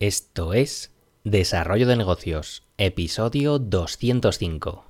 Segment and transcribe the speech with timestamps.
[0.00, 0.92] Esto es
[1.24, 4.84] Desarrollo de Negocios, episodio 205.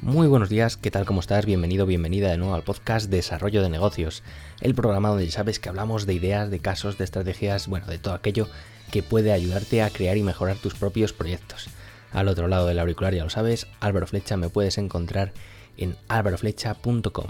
[0.00, 1.04] Muy buenos días, ¿qué tal?
[1.04, 1.44] ¿Cómo estás?
[1.44, 4.22] Bienvenido, bienvenida de nuevo al podcast Desarrollo de Negocios,
[4.62, 7.98] el programa donde ya sabes que hablamos de ideas, de casos, de estrategias, bueno, de
[7.98, 8.48] todo aquello
[8.90, 11.68] que puede ayudarte a crear y mejorar tus propios proyectos.
[12.16, 15.34] Al otro lado del auricular, ya lo sabes, Álvaro Flecha me puedes encontrar
[15.76, 17.26] en álvaroflecha.com.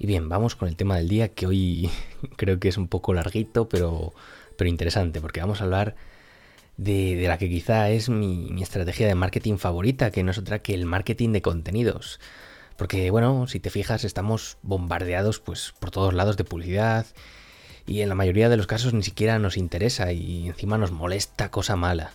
[0.00, 1.88] Y bien, vamos con el tema del día que hoy
[2.36, 4.12] creo que es un poco larguito, pero,
[4.56, 5.94] pero interesante, porque vamos a hablar
[6.76, 10.58] de, la que quizá es mi, mi, estrategia de marketing favorita, que no es otra
[10.58, 12.18] que el marketing de contenidos.
[12.76, 17.06] Porque bueno, si te fijas, estamos bombardeados pues por todos lados de publicidad
[17.86, 21.50] y en la mayoría de los casos ni siquiera nos interesa y encima nos molesta
[21.50, 22.12] cosa mala.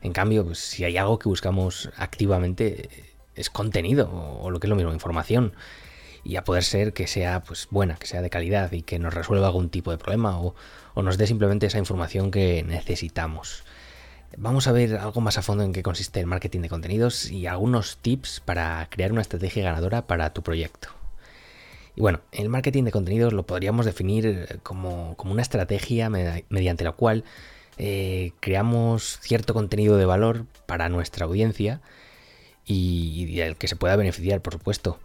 [0.00, 2.88] En cambio, pues, si hay algo que buscamos activamente
[3.34, 5.52] es contenido o lo que es lo mismo, información.
[6.24, 9.14] Y a poder ser que sea pues buena, que sea de calidad y que nos
[9.14, 10.54] resuelva algún tipo de problema o,
[10.94, 13.64] o nos dé simplemente esa información que necesitamos.
[14.36, 17.46] Vamos a ver algo más a fondo en qué consiste el marketing de contenidos y
[17.46, 20.97] algunos tips para crear una estrategia ganadora para tu proyecto.
[21.98, 26.92] Y bueno, el marketing de contenidos lo podríamos definir como, como una estrategia mediante la
[26.92, 27.24] cual
[27.76, 31.80] eh, creamos cierto contenido de valor para nuestra audiencia
[32.64, 35.00] y, y el que se pueda beneficiar, por supuesto.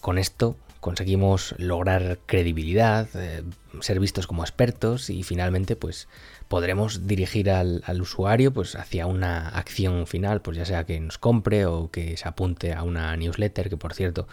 [0.00, 3.42] Con esto conseguimos lograr credibilidad, eh,
[3.80, 6.08] ser vistos como expertos y finalmente pues
[6.48, 11.66] podremos dirigir al, usuario pues hacia una acción final, pues ya sea que nos compre
[11.66, 14.28] o que se apunte a una newsletter, que por cierto,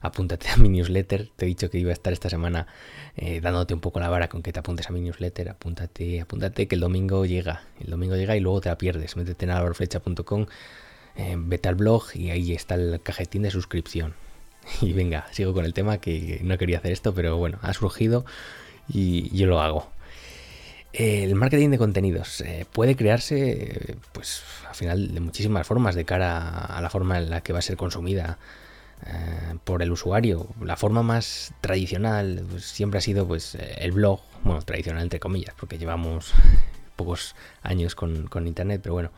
[0.00, 2.66] apúntate a mi newsletter, te he dicho que iba a estar esta semana
[3.16, 6.66] eh, dándote un poco la vara con que te apuntes a mi newsletter, apúntate, apúntate
[6.68, 10.46] que el domingo llega, el domingo llega y luego te la pierdes, métete en alvaroflecha.com,
[11.16, 14.14] eh, vete al blog y ahí está el cajetín de suscripción.
[14.82, 18.24] Y venga, sigo con el tema que no quería hacer esto, pero bueno, ha surgido
[18.88, 19.90] y yo lo hago.
[20.92, 26.48] El marketing de contenidos eh, puede crearse, pues, al final de muchísimas formas de cara
[26.48, 28.38] a la forma en la que va a ser consumida
[29.06, 30.46] eh, por el usuario.
[30.62, 35.54] La forma más tradicional pues, siempre ha sido, pues, el blog, bueno, tradicional entre comillas,
[35.58, 36.32] porque llevamos
[36.96, 39.10] pocos años con, con internet, pero bueno,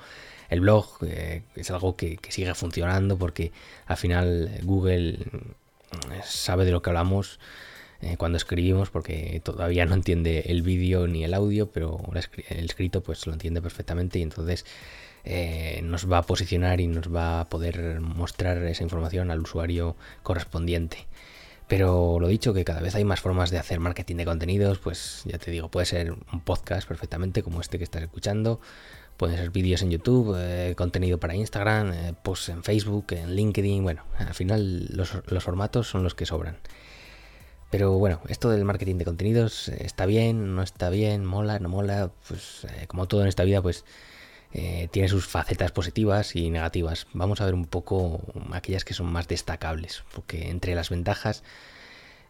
[0.53, 3.53] el blog eh, es algo que, sigue funcionando porque
[3.87, 7.41] al final Google mm, sabe de lo que hablamos
[8.03, 12.01] eh, cuando escribimos porque todavía no entiende el vídeo ni el audio, pero
[12.51, 14.67] el escrito pues lo entiende perfectamente y entonces
[15.25, 19.97] eh, nos va a posicionar y nos va a poder mostrar esa información al usuario
[20.23, 21.07] correspondiente.
[21.69, 25.23] Pero lo dicho, que cada vez hay más formas de hacer marketing de contenidos, pues
[25.25, 28.61] ya te digo, puede ser un podcast perfectamente como este que estás escuchando,
[29.17, 33.83] Pueden ser vídeos en YouTube, eh, contenido para Instagram, eh, posts en Facebook, en LinkedIn.
[33.83, 35.11] Bueno, al final los,
[35.45, 36.57] formatos son los que sobran.
[37.71, 42.11] Pero bueno, esto del marketing de contenidos está bien, no está bien, mola, no mola.
[42.27, 43.85] Pues como todo en esta vida, pues
[44.53, 47.07] tiene sus facetas positivas y negativas.
[47.15, 48.21] Vamos a ver un poco
[48.53, 51.43] aquellas que son más destacables, porque entre las ventajas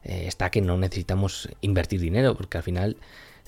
[0.04, 2.96] está que no necesitamos invertir dinero, porque al final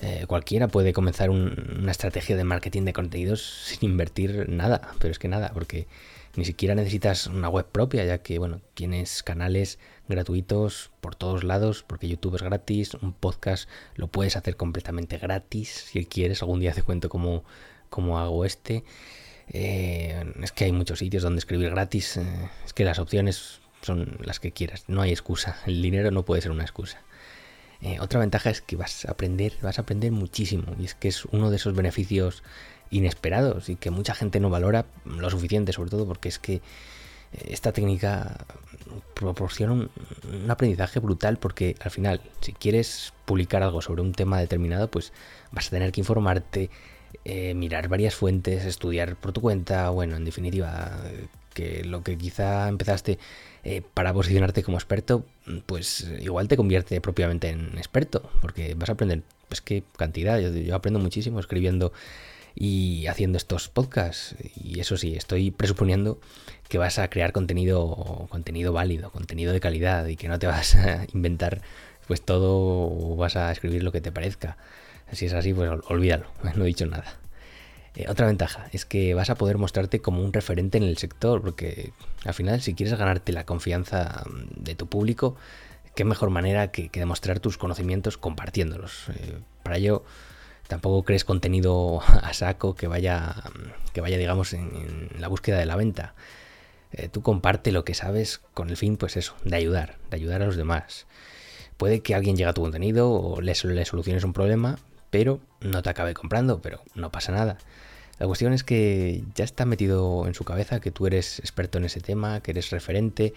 [0.01, 5.19] eh, cualquiera puede comenzar una estrategia de marketing de contenidos sin invertir nada, pero es
[5.19, 5.87] que nada, porque
[6.35, 11.85] ni siquiera necesitas una web propia, ya que bueno, tienes canales gratuitos por todos lados,
[11.87, 16.73] porque YouTube es gratis, un podcast lo puedes hacer completamente gratis, si quieres, algún día
[16.73, 17.45] te cuento cómo,
[17.89, 18.83] cómo hago este.
[19.49, 24.17] Eh, es que hay muchos sitios donde escribir gratis, eh, es que las opciones son
[24.21, 27.01] las que quieras, no hay excusa, el dinero no puede ser una excusa.
[27.81, 31.09] Eh, otra ventaja es que vas a aprender, vas a aprender muchísimo y es que
[31.09, 32.41] es uno de esos beneficios
[32.89, 36.61] inesperados y que mucha gente no valora lo suficiente, sobre todo porque es que
[37.31, 38.45] esta técnica
[39.13, 39.89] proporciona un,
[40.49, 45.11] aprendizaje brutal porque al final, si quieres publicar algo sobre un tema determinado, pues
[45.51, 46.69] vas a tener que informarte,
[47.23, 50.99] eh, mirar varias fuentes, estudiar por tu cuenta, bueno, en definitiva,
[51.53, 53.17] que lo que quizá empezaste
[53.63, 55.25] eh, para posicionarte como experto,
[55.65, 60.75] pues igual te convierte propiamente en experto, porque vas a aprender, pues qué cantidad, yo,
[60.75, 61.93] aprendo muchísimo escribiendo
[62.53, 66.19] y haciendo estos podcasts, y eso sí, estoy presuponiendo
[66.69, 70.75] que vas a crear contenido, contenido válido, contenido de calidad, y que no te vas
[70.75, 71.61] a inventar
[72.07, 74.57] pues todo o vas a escribir lo que te parezca.
[75.11, 76.25] Si es así, pues olvídalo,
[76.55, 77.19] no he dicho nada.
[77.95, 81.41] Eh, otra ventaja es que vas a poder mostrarte como un referente en el sector,
[81.41, 81.93] porque
[82.25, 85.35] al final si quieres ganarte la confianza mm, de tu público,
[85.95, 89.09] qué mejor manera que, demostrar tus conocimientos compartiéndolos.
[89.09, 90.03] Eh, para ello
[90.67, 95.65] tampoco crees contenido a saco que vaya, mm, que vaya digamos, en, la búsqueda de
[95.65, 96.15] la venta.
[96.91, 100.41] Eh, tú comparte lo que sabes con el fin, pues eso, de ayudar, de ayudar
[100.41, 101.07] a los demás.
[101.77, 104.77] Puede que alguien llegue a tu contenido o le, le soluciones un problema,
[105.15, 107.57] pero no te acabe comprando, pero no pasa nada.
[108.19, 111.85] La cuestión es que ya está metido en su cabeza que tú eres experto en
[111.85, 113.33] ese tema, que eres referente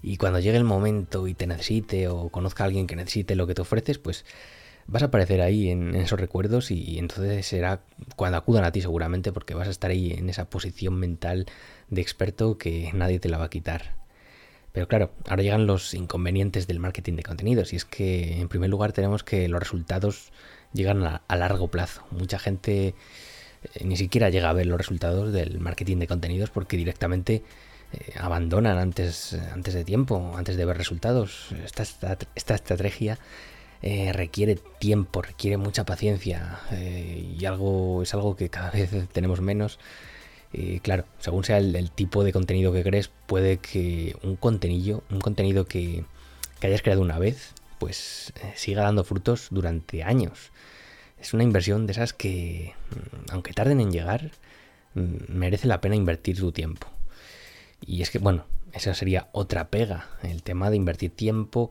[0.00, 3.48] y cuando llegue el momento y te necesite o conozca a alguien que necesite lo
[3.48, 4.24] que te ofreces, pues
[4.86, 7.80] vas a aparecer ahí en, esos recuerdos y, entonces será
[8.14, 11.46] cuando acudan a ti seguramente porque vas a estar ahí en esa posición mental
[11.90, 13.97] de experto que nadie te la va a quitar.
[14.78, 18.70] Pero claro, ahora llegan los inconvenientes del marketing de contenidos y es que en primer
[18.70, 20.30] lugar tenemos que los resultados
[20.72, 22.04] llegan a largo plazo.
[22.12, 22.94] Mucha gente
[23.74, 27.42] eh, ni siquiera llega a ver los resultados del marketing de contenidos porque directamente
[27.92, 31.48] eh, abandonan antes, antes de tiempo, antes de ver resultados.
[31.64, 33.18] Esta, estrategia
[33.82, 39.80] eh, requiere tiempo, requiere mucha paciencia y algo es algo que cada vez tenemos menos.
[40.52, 45.20] Y claro, según sea el, tipo de contenido que crees, puede que un contenido, un
[45.20, 46.04] contenido que,
[46.62, 50.50] hayas creado una vez, pues siga dando frutos durante años
[51.20, 54.30] es una inversión de esas que, mm, aunque tarden en llegar,
[54.94, 56.88] mm, merece la pena invertir tu tiempo.
[57.84, 61.70] Y es que, bueno, esa sería otra pega, el tema de invertir tiempo,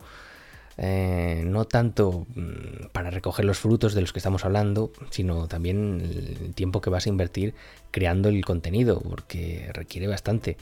[0.76, 6.00] eh, no tanto mm, para recoger los frutos de los que estamos hablando, sino también
[6.02, 7.54] el tiempo que vas a invertir
[7.92, 10.56] creando el contenido, porque requiere bastante.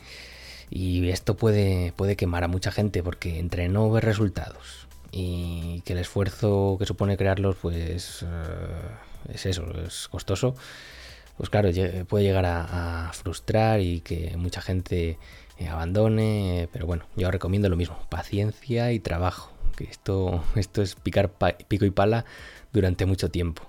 [0.69, 5.95] Y esto puede, puede quemar a mucha gente, porque entre no ver resultados, y que
[5.95, 10.55] el esfuerzo que supone crearlos pues eh, es eso, es costoso,
[11.39, 11.71] pues claro,
[12.07, 15.17] puede llegar a, frustrar y que mucha gente
[15.57, 20.95] eh, abandone, pero bueno, yo recomiendo lo mismo, paciencia y trabajo, que esto, esto es
[20.95, 21.33] picar
[21.69, 22.25] pico y pala
[22.73, 23.63] durante mucho tiempo.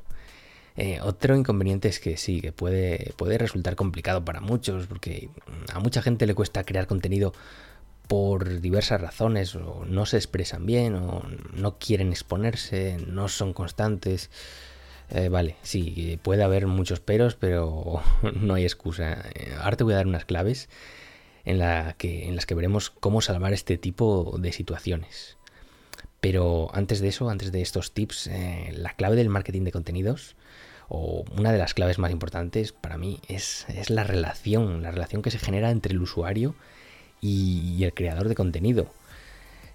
[0.77, 5.29] Eh, otro inconveniente es que sí, que puede, puede resultar complicado para muchos, porque
[5.73, 7.33] a mucha gente le cuesta crear contenido
[8.07, 11.23] por diversas razones o no se expresan bien o
[11.53, 14.29] no quieren exponerse, no son constantes.
[15.09, 18.01] Eh, vale, sí, puede haber muchos peros, pero
[18.35, 19.23] no hay excusa.
[19.35, 20.69] Eh, ahora te voy a dar unas claves
[21.45, 25.36] en, la que, en las que veremos cómo salvar este tipo de situaciones.
[26.19, 30.35] Pero antes de eso, antes de estos tips, eh, la clave del marketing de contenidos,
[30.89, 35.21] o una de las claves más importantes para mí, es, es la relación, la relación
[35.21, 36.55] que se genera entre el usuario
[37.21, 38.87] y, el creador de contenido.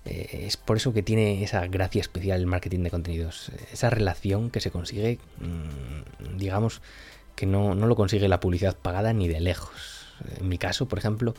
[0.05, 3.53] Eh, es por eso que tiene esa gracia especial el marketing de contenidos.
[3.73, 6.83] Esa relación que se consigue, mm, digamos,
[7.37, 10.07] que no, lo consigue la publicidad pagada ni de lejos.
[10.39, 11.35] En mi caso, por ejemplo,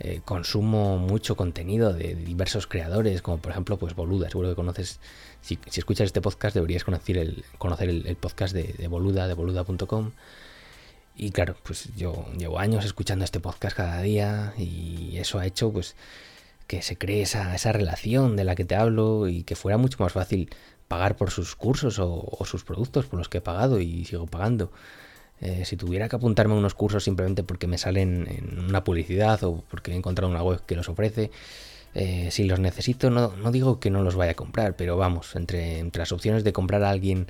[0.00, 4.28] eh, consumo mucho contenido de diversos creadores, como por ejemplo, pues Boluda.
[4.28, 5.00] Seguro que conoces,
[5.42, 10.12] si, escuchas este podcast, deberías conocer el, conocer el, podcast de, de, Boluda, de boluda.com.
[11.16, 15.70] Y claro, pues yo llevo años escuchando este podcast cada día y eso ha hecho
[15.70, 15.94] pues
[16.66, 19.98] que se cree esa, esa relación de la que te hablo y que fuera mucho
[20.02, 20.48] más fácil
[20.86, 24.72] pagar por sus cursos o, sus productos por los que he pagado y sigo pagando.
[25.40, 29.42] Eh, si tuviera que apuntarme a unos cursos simplemente porque me salen en una publicidad
[29.44, 31.30] o porque he encontrado una web que los ofrece,
[31.94, 35.34] eh, si los necesito, no, no, digo que no los vaya a comprar, pero vamos,
[35.34, 37.26] entre, entre las opciones de comprar a alguien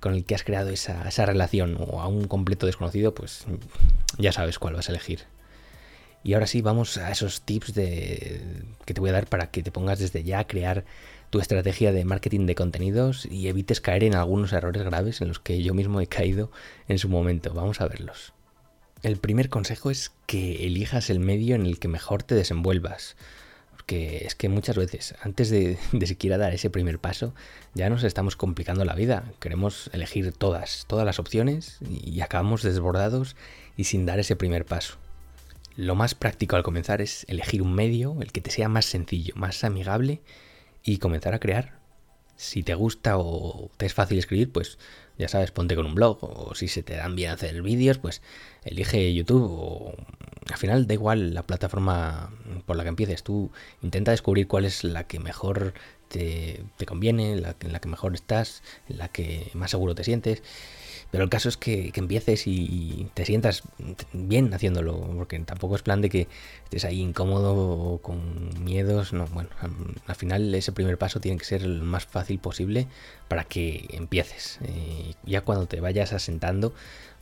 [0.00, 3.46] con el que has creado esa, relación o a un completo desconocido, pues
[4.18, 5.20] ya sabes cuál vas a elegir.
[6.24, 8.40] Y ahora sí, vamos a esos tips de,
[8.84, 10.84] que te voy a dar para que te pongas desde ya a crear
[11.32, 15.38] tu estrategia de marketing de contenidos y evites caer en algunos errores graves en los
[15.38, 16.52] que yo mismo he caído
[16.88, 17.54] en su momento.
[17.54, 18.34] Vamos a verlos.
[19.02, 23.16] El primer consejo es que elijas el medio en el que mejor te desenvuelvas
[23.86, 27.34] que es que muchas veces, antes de, siquiera dar ese primer paso,
[27.72, 29.32] ya nos estamos complicando la vida.
[29.40, 33.36] Queremos elegir todas, todas las opciones y acabamos desbordados
[33.74, 34.98] y sin dar ese primer paso.
[35.76, 39.34] Lo más práctico al comenzar es elegir un medio, el que te sea más sencillo,
[39.34, 40.20] más amigable
[40.84, 41.80] y comenzar a crear.
[42.36, 44.78] Si te gusta o te es fácil escribir, pues
[45.18, 46.18] ya sabes, ponte con un blog.
[46.22, 48.22] O si se te dan bien hacer vídeos, pues
[48.64, 49.94] elige YouTube o
[50.50, 52.32] al final da igual la plataforma
[52.66, 53.22] por la que empieces.
[53.22, 53.50] Tú
[53.82, 55.74] intenta descubrir cuál es la que mejor
[56.08, 60.42] te, conviene, la, en la que mejor estás, en la que más seguro te sientes.
[61.12, 63.64] Pero el caso es que, empieces y, te sientas
[64.14, 66.26] bien haciéndolo, porque tampoco es plan de que
[66.64, 69.12] estés ahí incómodo o con miedos.
[69.12, 69.50] No, bueno,
[70.06, 72.88] al, final ese primer paso tiene que ser el más fácil posible
[73.28, 74.58] para que empieces.
[74.64, 76.72] Eh, ya cuando te vayas asentando,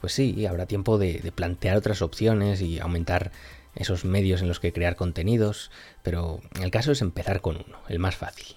[0.00, 3.32] pues sí, habrá tiempo de, plantear otras opciones y aumentar
[3.74, 5.72] esos medios en los que crear contenidos,
[6.04, 8.54] pero el caso es empezar con uno, el más fácil.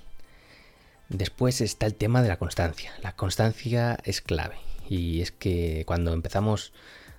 [1.09, 2.93] Después está el tema de la constancia.
[3.01, 4.57] La constancia es clave
[4.89, 6.73] y es que cuando empezamos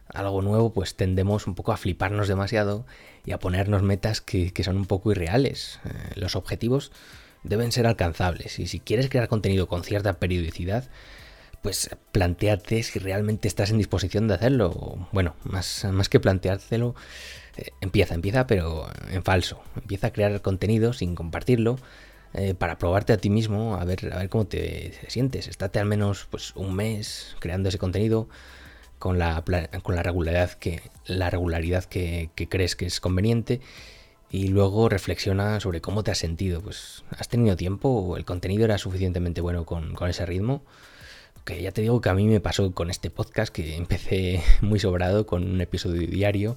[0.09, 2.87] algo nuevo, pues tendemos un poco a fliparnos demasiado
[3.25, 5.81] y a ponernos metas que, son un poco irreales.
[5.85, 6.93] Eh, los objetivos
[7.43, 10.89] deben ser alcanzables y si quieres crear contenido con cierta periodicidad,
[11.63, 15.09] pues plantearte si realmente estás en disposición de hacerlo.
[15.13, 16.95] Bueno, más, más que planteártelo,
[17.57, 19.63] eh, empieza, empieza, pero en falso.
[19.75, 21.79] Empieza a crear contenido sin compartirlo.
[22.37, 25.47] Eh, para probarte a ti mismo, a ver, a ver cómo te sientes.
[25.47, 28.29] Estate al menos pues, un mes creando ese contenido
[28.99, 29.45] con la,
[29.83, 33.61] con la regularidad, que, la regularidad que, crees que es conveniente
[34.31, 36.61] y luego reflexiona sobre cómo te has sentido.
[36.61, 38.17] Pues, ¿has tenido tiempo?
[38.17, 40.65] ¿El contenido era suficientemente bueno con, con, ese ritmo?
[41.45, 44.81] Que ya te digo que a mí me pasó con este podcast que empecé muy
[44.81, 46.57] sobrado con un episodio diario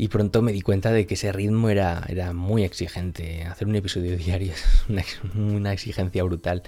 [0.00, 3.42] y pronto me di cuenta de que ese ritmo era, era muy exigente.
[3.44, 6.62] Hacer un episodio diario es una, exigencia brutal.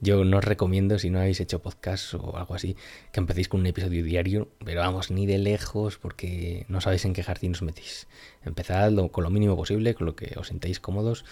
[0.00, 2.76] Yo no os recomiendo, si no habéis hecho podcast o algo así,
[3.12, 7.12] que empecéis con un episodio diario, pero vamos, ni de lejos, porque no sabéis en
[7.12, 8.08] qué jardín os metís.
[8.44, 11.24] Empezad con lo mínimo posible, con lo que os sentéis cómodos.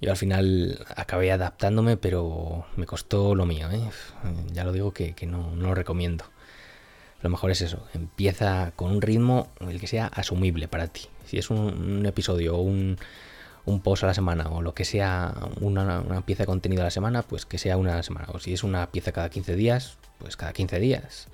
[0.00, 3.88] Yo al final acabé adaptándome, pero me costó lo mío, ¿eh?
[4.52, 6.24] Ya lo digo que, no, no lo recomiendo.
[7.26, 11.08] Lo mejor es eso, empieza con un ritmo el que sea asumible para ti.
[11.24, 12.98] Si es un episodio o un,
[13.64, 16.92] un post a la semana o lo que sea una, pieza de contenido a la
[16.92, 18.28] semana, pues que sea una a la semana.
[18.32, 21.26] O si es una pieza cada 15 días, pues cada 15 días.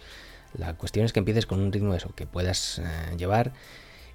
[0.57, 3.53] La cuestión es que empieces con un ritmo eso, que puedas eh, llevar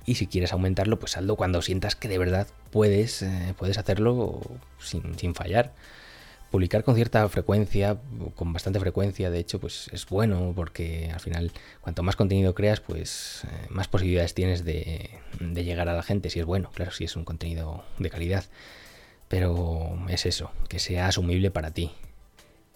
[0.03, 4.41] y si quieres aumentarlo, pues hazlo cuando sientas que de verdad puedes, eh, puedes hacerlo
[4.79, 5.73] sin, sin fallar
[6.51, 7.97] publicar con cierta frecuencia,
[8.35, 11.51] con bastante frecuencia, de hecho, pues es bueno porque al final
[11.81, 16.39] cuanto más contenido creas, pues eh, más posibilidades tienes de, llegar a la gente, si
[16.39, 18.45] es bueno, claro, si es un contenido de calidad.
[19.27, 21.91] Pero es eso, que sea asumible para ti.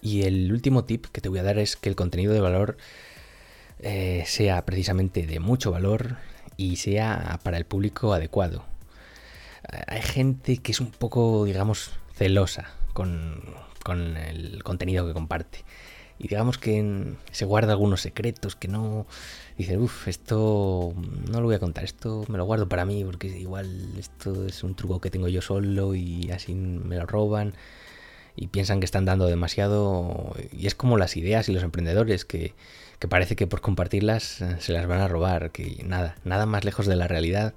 [0.02, 2.76] Y el último tip que te voy a dar es que el contenido de valor
[3.78, 6.16] eh, sea precisamente de mucho valor
[6.58, 8.66] y sea para el público adecuado.
[9.86, 13.42] Hay gente que es un poco, digamos, celosa con,
[14.16, 15.64] el contenido que comparte.
[16.18, 19.06] Y digamos que se guarda algunos secretos que no...
[19.58, 20.94] Dice, uff, esto
[21.30, 24.62] no lo voy a contar, esto me lo guardo para mí porque igual esto es
[24.62, 27.54] un truco que tengo yo solo y así me lo roban
[28.36, 30.34] y piensan que están dando demasiado.
[30.52, 32.54] Y es como las ideas y los emprendedores que,
[32.98, 36.64] que parece que por compartirlas eh, se las van a robar, que nada, nada más
[36.64, 37.54] lejos de la realidad.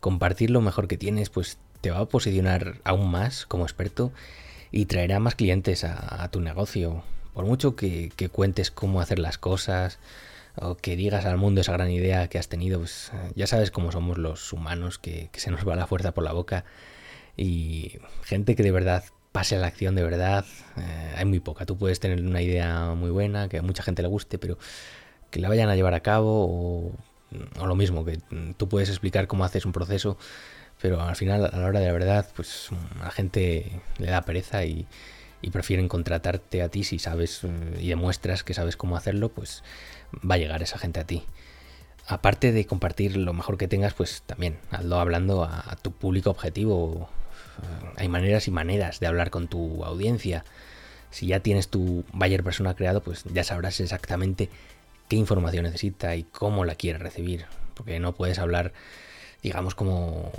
[0.00, 4.12] Compartir lo mejor que tienes pues te va a posicionar aún más como experto
[4.72, 7.02] y traerá más clientes a, tu negocio.
[7.34, 9.98] Por mucho que, cuentes cómo hacer las cosas
[10.56, 13.92] o que digas al mundo esa gran idea que has tenido, pues ya sabes cómo
[13.92, 16.64] somos los humanos, que, se nos va la fuerza por la boca
[17.36, 20.44] y gente que de verdad pase a la acción de verdad,
[20.76, 21.64] eh, hay muy poca.
[21.66, 24.58] Tú puedes tener una idea muy buena, que a mucha gente le guste, pero
[25.30, 26.92] que la vayan a llevar a cabo o,
[27.60, 28.18] o lo mismo, que
[28.56, 30.18] tú puedes explicar cómo haces un proceso
[30.80, 32.70] pero al final, a la hora de la verdad, pues
[33.00, 34.86] a la gente le da pereza y,
[35.52, 39.62] prefieren contratarte a ti si sabes eh, y demuestras que sabes cómo hacerlo, pues
[40.28, 41.24] va a llegar esa gente a ti.
[42.06, 47.08] Aparte de compartir lo mejor que tengas, pues también hazlo hablando a, tu público objetivo.
[47.96, 50.44] Hay maneras y maneras de hablar con tu audiencia.
[51.10, 54.48] Si ya tienes tu buyer persona creado, pues ya sabrás exactamente
[55.08, 57.46] qué información necesita y cómo la quiere recibir.
[57.74, 58.72] Porque no puedes hablar
[59.42, 60.32] digamos como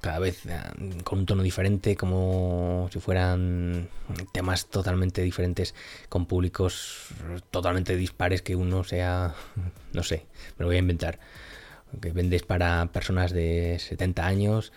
[0.00, 0.60] cada vez eh,
[1.04, 3.88] con un tono diferente, como si fueran
[4.32, 5.74] temas totalmente diferentes,
[6.08, 7.08] con públicos
[7.50, 9.34] totalmente dispares, que uno sea,
[9.92, 10.26] no sé,
[10.58, 11.18] me lo voy a inventar,
[12.00, 14.72] que vendes para personas de 70 años,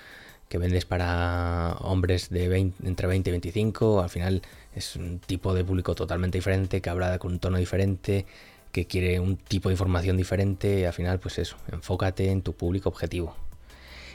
[0.48, 4.42] que vendes para hombres de entre 20 y 25, al final
[4.76, 8.26] es un tipo de público totalmente diferente, que habla con un tono diferente,
[8.72, 12.90] que quiere un tipo de información diferente, al final pues eso, enfócate en tu público
[12.90, 13.49] objetivo.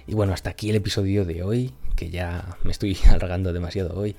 [0.07, 4.17] Y bueno, hasta aquí el episodio de hoy, que ya me estoy alargando demasiado hoy.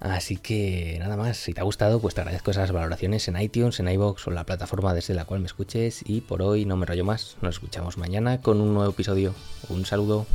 [0.00, 3.80] Así que nada más, si te ha gustado, pues te agradezco esas valoraciones en iTunes,
[3.80, 6.02] en iBox o en la plataforma desde la cual me escuches.
[6.06, 9.34] Y por hoy no me rollo más, nos escuchamos mañana con un nuevo episodio.
[9.68, 10.26] Un saludo.